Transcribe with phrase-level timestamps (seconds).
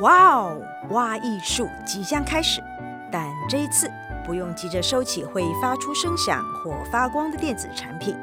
[0.00, 2.62] 哇哦，挖艺术即将开始，
[3.12, 3.90] 但这一次
[4.24, 8.16] 不用急着收起会发出声响或发光的电子产品，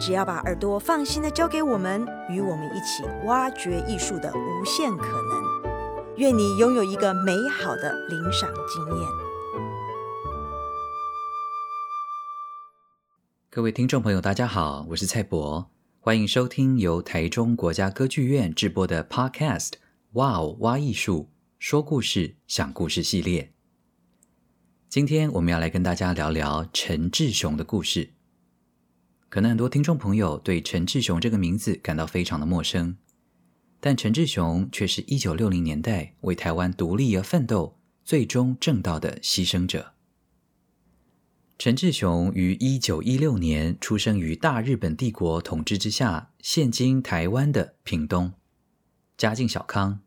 [0.00, 6.16] 只要把耳朵放心的交给我们，与我们一起挖掘艺术的无限可能。
[6.16, 9.08] 愿你拥有一个美好的聆赏经验。
[13.50, 19.72] 各位听众朋友，大家好，我是蔡博，欢迎收听由台中国家歌剧院制播的 Podcast。
[20.12, 20.58] 哇哦！
[20.60, 23.54] 挖艺术，说故事，想故事系列。
[24.90, 28.12] 今天我们要来跟大家聊聊陈志雄的故事。
[29.30, 32.98] 可能很多听众朋友对陈志雄这个名字感到非常的陌生，
[33.80, 39.94] 但陈志雄却是一九六零年代为台湾独立而奋斗，最终正道的牺牲者。
[41.58, 48.34] 陈志雄于一九一六年出生于大日本帝国统治之下，现今台湾的屏东。
[49.22, 50.00] 家境小康，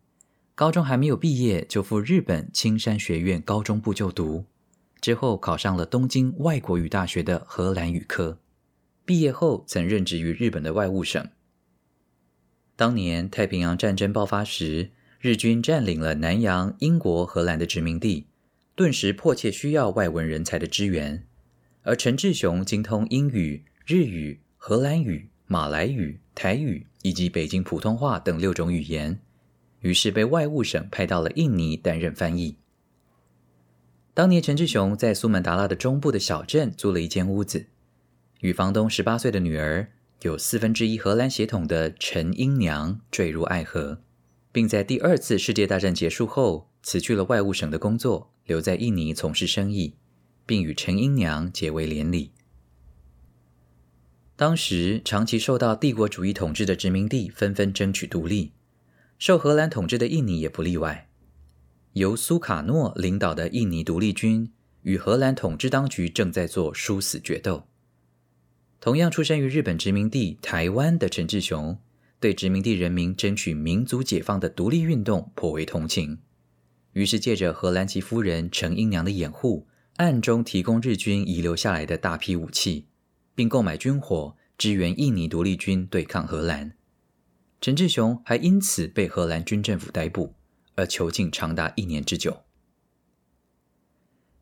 [0.55, 4.43] 高中还没有毕业就赴日本青山学院高中部就读，
[4.99, 8.37] 之后考上了东京外国语大学的荷兰语科。
[9.05, 11.25] 毕业后曾任职于日本的外务省。
[12.75, 14.91] 当年太平洋战争爆发时，
[15.21, 18.27] 日军占领了南洋、英国、荷兰的殖民地，
[18.75, 21.25] 顿时迫切需要外文人才的支援，
[21.83, 25.29] 而陈志雄精通英语、日语、荷兰语。
[25.47, 29.19] 马来语、台语以及北京普通话等六种语言，
[29.81, 32.57] 于是被外务省派到了印尼担任翻译。
[34.13, 37.67] 当年陈志雄在苏门答腊的中部的小镇租了一间屋子，
[38.39, 44.01] 与房东十八岁的女儿，有四分之一荷兰血统的陈英娘坠入爱河，
[44.51, 49.93] 并在第二次世界大战结束后辞去了外务省的工作，留在印尼从事生意，
[50.45, 52.31] 并与陈英娘结为连理。
[54.37, 58.51] 当时，长期受到帝国主义统治的殖民地纷纷争取独立，
[59.17, 61.09] 受荷兰统治的印尼也不例外。
[61.93, 67.67] 由苏卡诺领导的印尼独立军与荷兰统治当局正在做殊死决斗。
[68.81, 71.79] 同样出生于日本殖民地台湾的陈志雄，
[72.19, 76.19] 对殖民地人民争取民族解放的独立运动颇为同情，
[76.91, 82.87] 于是借着荷兰籍夫人陈英娘的掩护，暗中提供日军遗留下来的大批武器。
[83.35, 86.75] 并购买军火支援印尼独立军对抗荷兰，
[87.59, 90.33] 陈志雄还因此被荷兰军政府逮捕，
[90.75, 92.43] 而囚禁长达一年之久。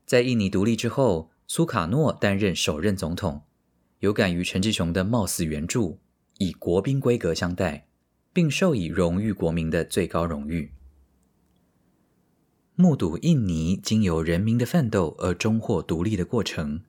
[0.05, 3.41] 在印尼独立之后，苏卡诺担任首任总统，
[3.99, 5.99] 有感于陈志雄的冒死援助，
[6.37, 7.87] 以国宾规格相待，
[8.31, 10.71] 并授以荣誉国民的最高荣誉。
[12.75, 16.81] 目睹印尼经由人民的奋斗而终获独立的过程。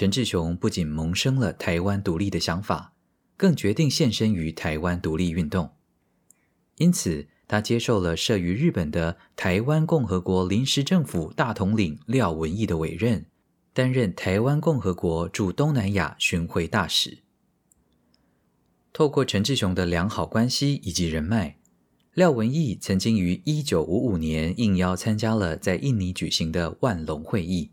[0.00, 2.94] 陈志雄不仅萌生了台湾独立的想法，
[3.36, 5.72] 更决定献身于台湾独立运动。
[6.78, 13.26] 因此，他接受了设于日本的台湾共和国临时政府大统领廖文毅的委任，
[13.74, 17.18] 担任台湾共和国驻东南亚巡回大使。
[18.94, 21.58] 透过陈志雄的良好关系以及人脉，
[22.14, 27.72] 廖文毅曾经于一九五五年应邀参加了在印尼举行的万隆会议。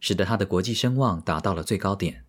[0.00, 2.24] 使得他的国际声望达到了最高点。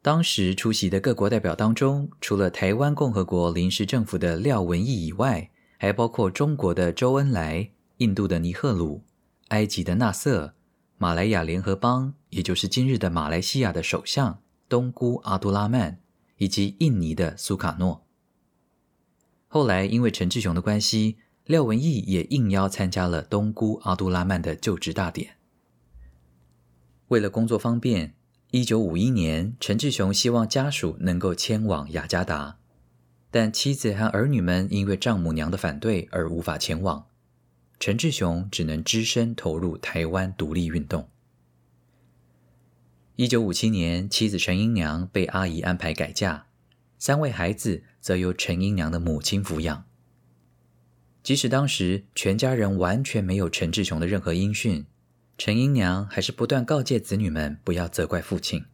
[0.00, 9.02] 当时出席的各国代表当中，除了台湾共和国临时政府的廖文毅以外，还包括中国的周恩来、印度的尼赫鲁、
[9.48, 10.54] 埃及的纳瑟、
[10.98, 16.00] 马来亚联合邦，也就是今日的马来西亚的首相东姑阿都拉曼，
[16.38, 18.04] 以及印尼的苏卡诺。
[19.46, 25.36] 后来因为陈志雄的关系，廖文毅也应邀参加了东姑阿都拉曼的就职大典。
[27.12, 28.14] 为了工作方便，
[28.52, 32.56] 一九五一年，陈志雄希望家属能够迁往雅加达，
[33.30, 37.04] 但妻子和儿女们因为丈母娘的反对而无法前往。
[37.78, 41.06] 陈志雄只能只身投入台湾独立运动。
[43.16, 46.46] 一九五七年，妻子陈英娘被阿姨安排改嫁，
[46.98, 49.84] 三位孩子则由陈英娘的母亲抚养。
[51.22, 54.86] 即使当时全家人完全没有陈志雄的任何音讯。
[55.44, 58.64] 陈英娘还是不断告诫子女们不要责怪父亲。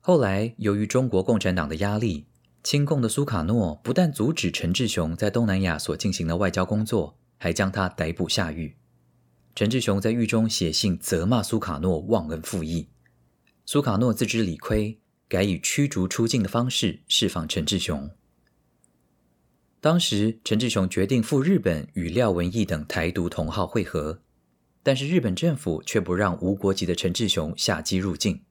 [0.00, 2.26] 后来，由于中国共产党的压力，
[2.64, 8.74] 亲共的苏卡诺不但阻止陈志雄在东南亚所进行的外交工作，还将他逮捕下狱。
[9.54, 12.88] 陈志雄在狱中写信责骂苏卡诺忘恩负义，
[13.64, 14.98] 苏卡诺自知理亏，
[15.28, 18.10] 改以驱逐出境的方式释放陈志雄。
[19.80, 24.18] 当时，陈志雄决定赴日本与廖文毅等台独同好会合。
[24.82, 28.42] 但是日本政府却不让无国籍的陈志雄下机入境。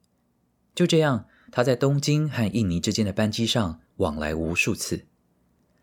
[0.74, 5.06] 就这样，他在东京和印尼之间的班机上往来无数次。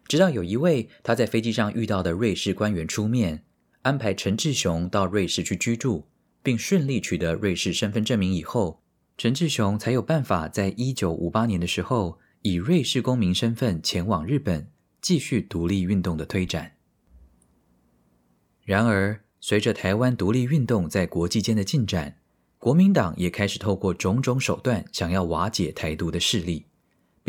[0.07, 3.43] 直到有一位他在飞机上遇到的瑞士官员出面，
[3.83, 6.07] 安排陈志雄到瑞士去居住，
[6.41, 8.81] 并顺利取得瑞士身份证明以后，
[9.17, 16.71] 陈志雄才有办法在一九五八年的时候以瑞士公民身份前往日本，继续独立运动的推展。
[18.65, 22.17] 然而，随着台湾独立运动在国际间的进展，
[22.57, 26.65] 国民党也开始透过种种手段，想要瓦解台独的势力。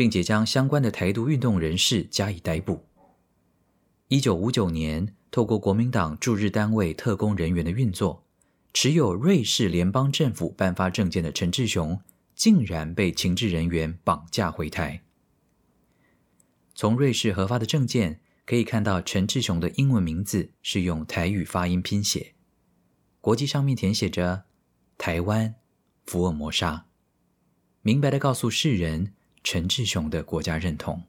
[0.01, 2.87] 并且将相关的台独运动人士加以逮捕。
[4.07, 8.23] 一九五九年，透过国民党驻日单位特工人员的运作，
[8.73, 12.01] 持有瑞士联邦政府颁发证件的陈志雄，
[12.33, 15.03] 竟然被情治人员绑架回台。
[16.73, 22.33] 从瑞士核发的证件可以看到，陈志雄的英文名字是用台语发音拼写，
[23.19, 24.45] 国籍上面填写着
[24.97, 25.55] “台湾
[26.05, 26.87] 福尔摩沙”，
[27.81, 29.13] 明白的告诉世人。
[29.43, 31.01] 陈志雄的国家认同。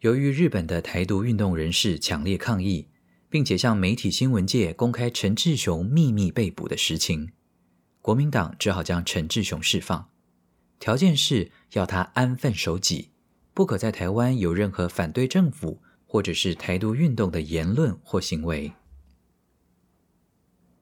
[0.00, 2.88] 由于日本的台独运动人士强烈抗议，
[3.28, 7.32] 并且向媒体新闻界公开陈志雄秘密被捕的实情，
[8.00, 10.08] 国民党只好将陈志雄释放，
[10.78, 13.10] 条件是要他安分守己，
[13.54, 18.72] 不可在台湾有任何反对政府或者是台独运动的言论或行为。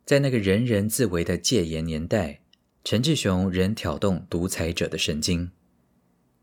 [0.06, 2.40] 在那个人人自危的戒严年代，
[2.82, 5.50] 陈志雄仍挑动独裁者的神经。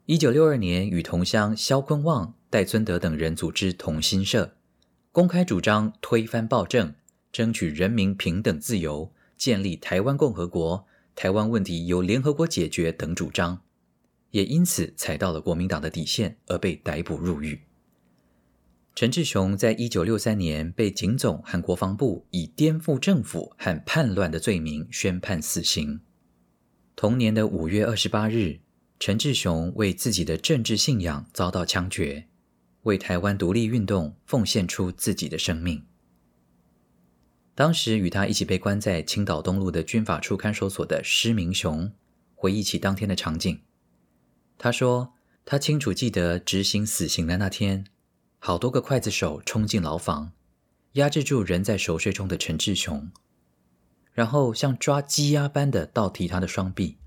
[0.06, 4.56] 一九六二年，与同乡萧坤旺、戴尊德等人组织同心社，
[5.12, 6.96] 公开主张推翻暴政，
[7.32, 13.62] 争取人民平等自由，建立台湾共和国，台湾问题由联合国解决等主张，
[14.32, 17.62] 也因此踩到了国民党的底线，而被逮捕入狱。
[18.96, 26.02] 陈志雄在一九六三年被警总和国防部以颠覆政府和叛乱的罪名宣判死刑。
[26.96, 28.60] 同年的五月二十八日。
[29.02, 32.28] 陈志雄为自己的政治信仰遭到枪决，
[32.82, 35.86] 为台湾独立运动奉献出自己的生命。
[37.56, 41.90] 当时与他一起被关在青岛东路的军法处看守所的施明雄
[42.36, 43.62] 回忆起当天的场景，
[44.60, 45.14] 他说
[45.46, 47.86] ：“他清楚记得执行死刑的那天，
[48.40, 50.34] 好多个刽子手冲进牢房，
[50.94, 53.10] 压制住仍在熟睡中的陈志雄，
[54.12, 56.98] 然后像抓鸡鸭般的倒提他的双臂。”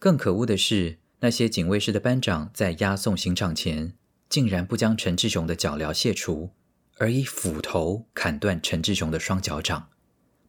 [0.00, 3.94] 更可恶的是，那些警卫室的班长在押送刑场前，
[4.28, 6.50] 竟然不将陈志雄的脚镣卸除，
[6.98, 9.88] 而以斧头砍断陈志雄的双脚掌，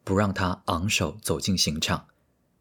[0.03, 2.07] 不让他昂首走进刑场，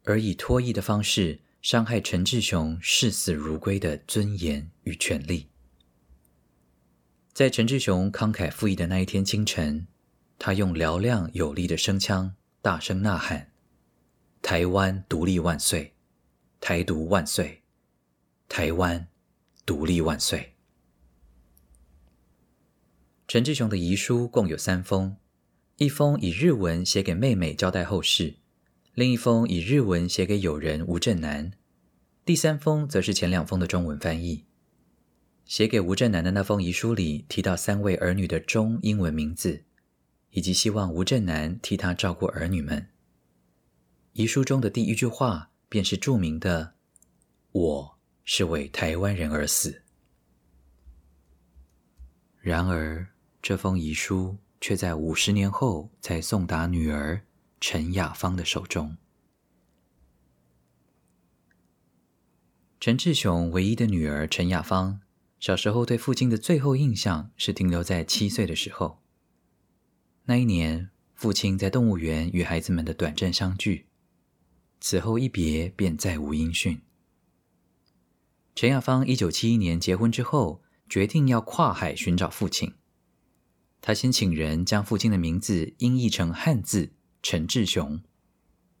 [0.03, 5.49] 而以脱衣的方式伤害陈志雄视死如归的尊严与权利。
[7.33, 9.87] 在陈志雄慷慨赴义的那一天清晨，
[10.39, 13.51] 他用嘹亮有力的声腔大声呐喊
[14.41, 15.93] ：“台湾独立万岁！”
[16.59, 17.61] 台独万岁！
[18.49, 19.07] 台湾
[19.65, 20.55] 独立万岁！
[23.27, 25.17] 陈志雄的遗书共有三封，
[25.75, 28.37] 一封以日文写给妹妹交代后事，
[28.97, 31.51] 另一封以日文写给友人吴振南，
[32.25, 34.45] 第三封则是前两封的中文翻译。
[35.45, 39.63] 写给吴振南的那封遗书里提到三位儿女的中英文名字，
[40.31, 42.87] 以及希望吴振南替他照顾儿女们。
[44.13, 45.51] 遗书中的第一句话。
[45.69, 46.75] 便是著名的
[47.51, 49.81] “我是为台湾人而死”。
[52.39, 53.05] 然而，
[53.41, 57.21] 这封遗书却在五十年后才送达女儿
[57.59, 58.97] 陈雅芳的手中。
[62.79, 65.01] 陈志雄唯一的女儿陈雅芳，
[65.39, 69.01] 小时候对父亲的最后印象是停留在七岁的时候。
[70.25, 73.87] 那一年，父亲在动物园与孩子们的短暂相聚。
[74.79, 76.81] 此后一别，便再无音讯。
[78.53, 82.73] 陈雅芳一九七一年结婚之后，决定要跨海寻找父亲。
[83.81, 88.01] 她先请人将父亲的名字音译成汉字“陈志雄”，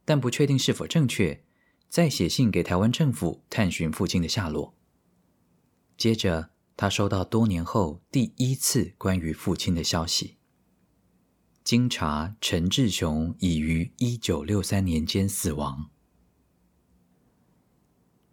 [0.05, 1.43] 但不确定是否正确，
[1.89, 4.73] 再写信给台湾政府探寻父亲的下落。
[5.97, 10.37] 接着，他收到多年后第一次关于父亲的消息。
[11.63, 15.89] 经查，陈志雄已于一九六三年间死亡。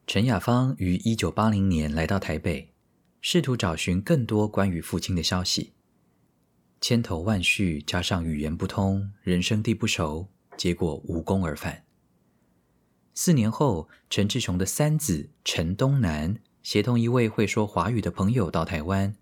[0.06, 2.72] 陈雅芳于一九八零年来到台北，
[3.20, 5.73] 试图找寻更多关于父亲的消息。
[6.86, 11.82] 千头万绪，加上语言不通，人生地不熟，结果无功而返。
[13.14, 19.16] 四年后，陈志雄的三子陈东南协同一位会说华语的朋友到台湾，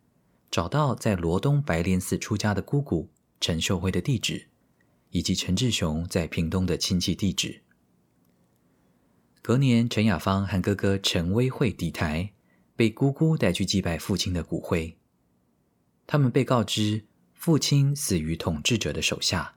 [0.50, 3.08] 找到在罗东白莲寺出家的姑姑。
[3.40, 4.48] 陈秀辉的地址，
[5.10, 7.62] 以及陈志雄在屏东的亲戚地址。
[9.40, 12.32] 隔年，陈雅芳和哥哥陈威惠抵台，
[12.74, 14.98] 被姑姑带去祭拜父亲的骨灰，
[16.08, 17.04] 他们被告知
[17.42, 19.56] 父亲死于统治者的手下，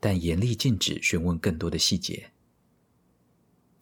[0.00, 2.30] 但严厉禁止询问更多的细节。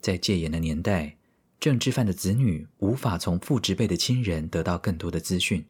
[0.01, 1.15] 在戒严的年代，
[1.57, 5.65] 政治犯的子女无法从父执辈的亲人得到更多的资讯。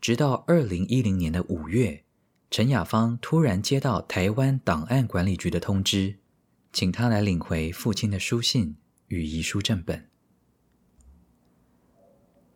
[0.00, 2.02] 直到二零一零年的五月，
[2.50, 6.16] 陈雅芳突然接到台湾档案管理局的通知，
[6.72, 8.76] 请她来领回父亲的书信
[9.08, 10.08] 与遗书正本。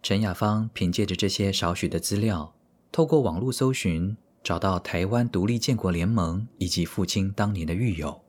[0.03, 2.55] 陈雅芳凭借着这些少许的资料，
[2.93, 8.23] 透过网络搜寻，找到台湾独立建国联盟以及父亲当年的狱友，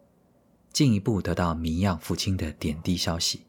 [0.71, 3.41] 进一步得到谜样父亲的点滴消息。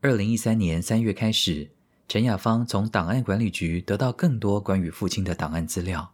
[0.00, 1.70] 二零一三年三月开始，
[2.08, 6.12] 陈雅芳从档案管理局得到更多关于父亲的档案资料，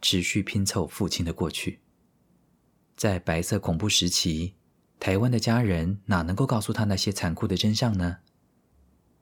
[0.00, 1.80] 持续拼凑父亲的过去。
[2.96, 4.54] 在白色恐怖时期，
[5.00, 8.18] 台湾的家人哪能够告诉他那些残酷的真相呢？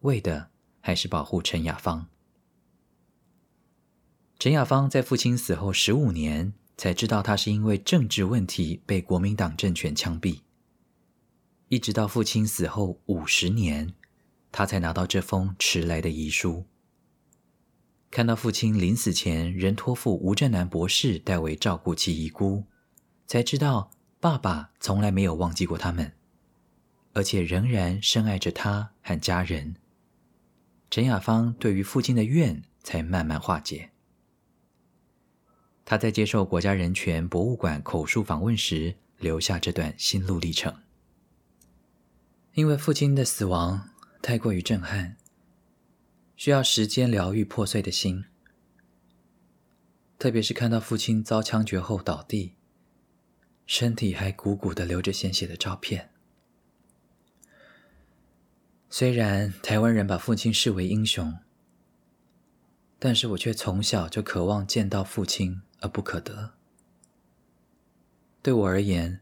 [0.00, 0.50] 为的
[0.80, 2.08] 还是保护陈雅芳。
[4.38, 10.42] 陈雅芳在父亲死后十五年才知道，他是因为政治问题被国民党政权枪毙。
[11.68, 13.92] 一直到父亲死后五十年，
[14.52, 16.64] 他才拿到这封迟来的遗书。
[18.12, 22.62] 看到父亲临死前仍托付吴振南博士代为照顾其遗孤，
[23.26, 23.90] 才知道
[24.20, 26.12] 爸爸从来没有忘记过他们，
[27.12, 29.74] 而且仍然深爱着他和家人。
[30.88, 33.90] 陈雅芳对于父亲的怨才慢慢化解。
[35.90, 40.82] 他在接受国家人权博物馆口述访问时，留下这段心路历程。
[42.52, 43.88] 因为父亲的死亡
[44.20, 45.16] 太过于震撼，
[46.36, 48.26] 需要时间疗愈破碎的心。
[50.18, 52.52] 特别是看到父亲遭枪决后倒地，
[53.64, 56.10] 身体还鼓鼓的流着鲜血的照片。
[58.90, 61.38] 虽然台湾人把父亲视为英雄，
[62.98, 66.54] 但是我却从小就渴望见到父亲而不可得。
[68.42, 69.20] 对我而言，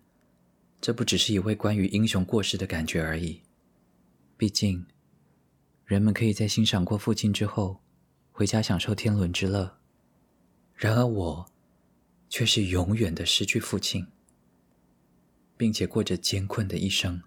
[0.80, 3.42] 这不只是一位关于英雄过世的感觉而已。
[4.36, 4.86] 毕竟，
[5.84, 7.80] 人们可以在欣赏过父亲之后，
[8.30, 9.78] 回家享受天伦之乐。
[10.74, 11.50] 然而我，
[12.28, 14.06] 却是永远的失去父亲，
[15.56, 17.22] 并且过着艰困的一生。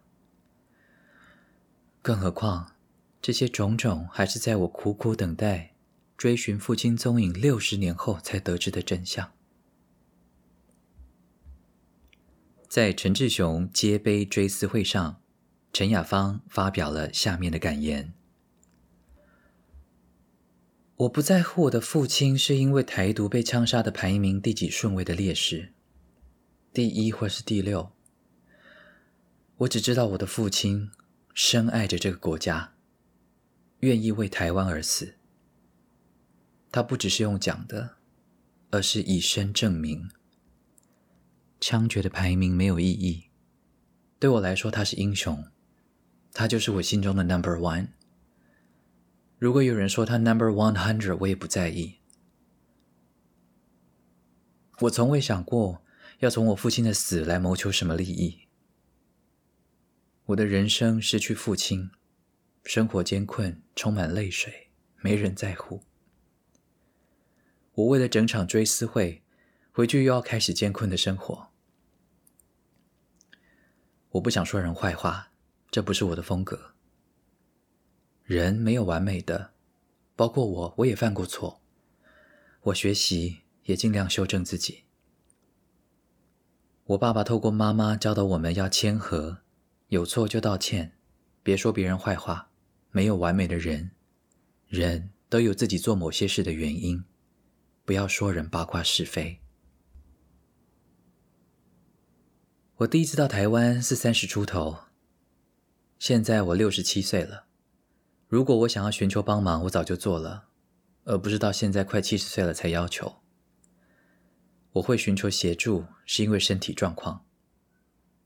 [2.01, 2.75] 更何况，
[3.21, 5.73] 这些种种还是在我苦苦等待、
[6.19, 9.31] 追寻父亲踪影六十年后才得知的真相。
[12.67, 15.21] 在陈志雄揭碑追思会上，
[15.71, 18.13] 陈雅芳发表了下面的感言
[20.97, 25.71] ：“我不在乎我的父亲是因为台独被枪杀的排名第几顺位的烈士，
[26.73, 27.93] 第一或是第六。
[29.59, 30.91] 我只知道我的父亲。”
[31.33, 32.73] 深爱着这个国家，
[33.79, 35.18] 愿意为台湾而死。
[36.71, 37.97] 他不只是用讲的，
[38.69, 40.09] 而是以身证明。
[41.59, 43.25] 枪决的排名没有意义，
[44.17, 45.45] 对我来说他是英雄，
[46.31, 47.89] 他就是我心中的 Number One。
[49.37, 51.95] 如果有人说他 Number One Hundred，我也不在意。
[54.81, 55.83] 我从未想过
[56.19, 58.47] 要从我父亲的死来谋求什么利益。
[60.27, 61.89] 我的人生失去父亲，
[62.63, 64.69] 生活艰困，充满泪水，
[65.01, 65.81] 没人在乎。
[67.79, 69.23] 我为了整场追思会，
[69.71, 71.47] 回去又要开始艰困的生活。
[74.09, 75.31] 我不想说人坏话，
[75.71, 76.73] 这不是我的风格。
[78.25, 79.53] 人没有完美的，
[80.17, 81.61] 包括我，我也犯过错。
[82.63, 84.83] 我学习，也尽量修正自己。
[86.83, 89.37] 我爸爸透过妈妈教导我们要谦和。
[89.87, 90.91] 有错就道歉，
[91.41, 92.49] 别说别人坏话。
[92.91, 93.91] 没有完美的人，
[94.67, 97.03] 人都有自己做某些事的原因。
[97.89, 99.41] 不要说人八卦是非。
[102.75, 104.77] 我第一次到台湾是三十出头，
[105.97, 107.47] 现在我六十七岁了。
[108.27, 110.49] 如果我想要寻求帮忙，我早就做了，
[111.05, 113.23] 而不是到现在快七十岁了才要求。
[114.73, 117.25] 我会寻求协助，是因为身体状况。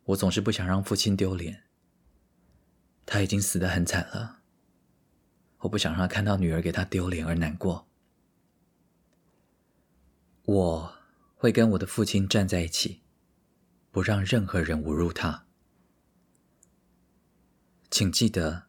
[0.04, 1.64] 我总是不想让父亲丢脸，
[3.06, 4.40] 他已经死得很惨了。
[5.60, 7.88] 我不想让他看到女儿给他丢脸而难过。
[10.46, 10.94] 我
[11.36, 13.02] 会跟我的父亲站在一起，
[13.92, 15.46] 不让任何人侮辱他。
[17.90, 18.68] 请记得，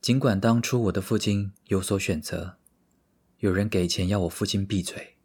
[0.00, 2.58] 尽管当初我的父亲有所选择，
[3.38, 5.18] 有人给钱要我父亲闭嘴，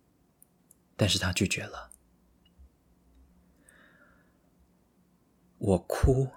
[0.98, 1.90] 但是他拒绝了。
[5.60, 6.30] 我哭，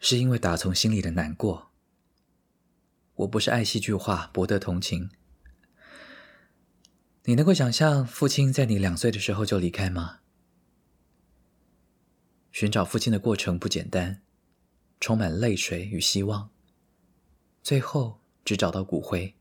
[0.00, 1.70] 是因为打从心里的难过。
[3.14, 5.10] 我不是爱戏剧化博得同情，
[7.28, 10.20] 你能够想象父亲在你两岁的时候就离开吗？
[12.50, 14.22] 寻找父亲的过程不简单，
[14.98, 16.48] 充满泪水与希望，
[17.62, 19.36] 最后只找到骨灰。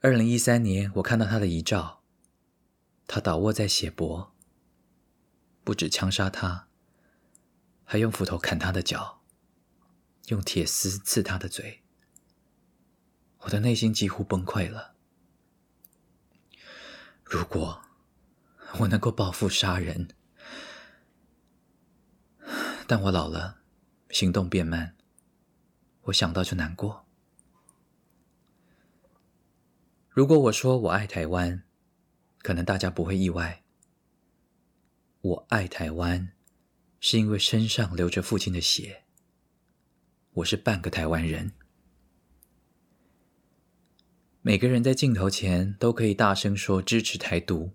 [0.00, 2.02] 二零一三年，我看到他的遗照，
[3.06, 4.32] 他倒卧在血泊，
[5.62, 6.66] 不止枪杀他，
[7.84, 9.20] 还用斧头砍他的脚，
[10.28, 11.82] 用铁丝刺他的嘴。
[13.40, 14.91] 我的内心几乎崩溃了。
[17.32, 17.80] 如果
[18.78, 20.06] 我能够报复杀人，
[22.86, 23.62] 但我老了，
[24.10, 24.94] 行动变慢，
[26.02, 27.06] 我想到就难过。
[30.10, 31.62] 如果我说我爱台湾，
[32.42, 33.62] 可能大家不会意外。
[35.22, 36.32] 我爱台湾，
[37.00, 39.04] 是因为身上流着父亲的血，
[40.32, 41.54] 我是半个台湾人。
[44.44, 47.74] 每个人在镜头前都可以大声说支持台独，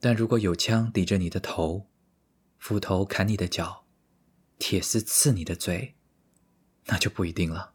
[0.00, 1.86] 但如果有枪抵着你的头，
[2.58, 3.84] 斧头砍你的脚，
[4.58, 5.94] 铁丝刺你的嘴，
[6.86, 7.72] 那就不一定了。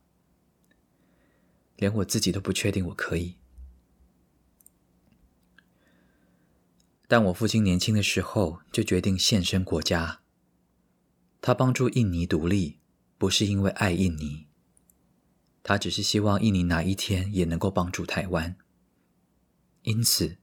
[1.77, 3.37] 连我自己都不确定我可以。
[7.07, 10.19] 但我父亲年轻的时候就决定献身国家，
[11.39, 12.79] 他帮助印尼独立，
[13.17, 14.46] 不是因为爱印尼。
[15.67, 18.55] 他只是希望印尼哪一天也能够帮助台湾，
[19.81, 20.37] 因此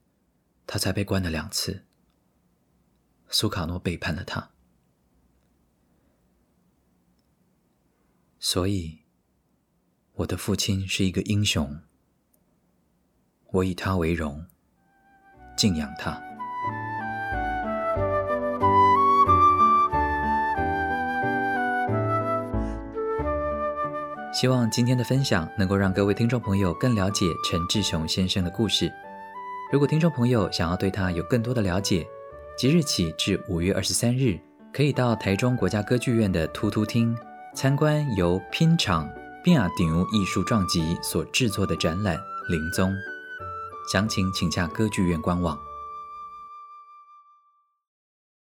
[0.67, 1.83] 他才被关了两次。
[3.27, 4.51] 苏卡诺背叛了他，
[8.37, 8.99] 所以
[10.13, 11.81] 我的父亲是一个英雄，
[13.47, 14.45] 我以他为荣，
[15.57, 16.24] 敬仰他。
[24.35, 28.91] 希望今天的分享能够让各位听众朋友更了解陈志雄先生的故事。
[29.71, 32.05] 如果听众朋友想要对他有更多的了解，
[32.57, 34.37] 即日起至五月二十三日，
[34.73, 37.17] 可以到台中国家歌剧院的突突厅
[37.53, 39.09] 参观由拼场
[39.41, 42.17] 变啊顶艺术撞击所制作的展览
[42.49, 42.91] 《林踪》。
[43.89, 45.57] 详情请洽歌剧院官网。